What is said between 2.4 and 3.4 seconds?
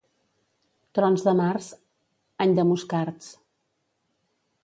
any de moscards.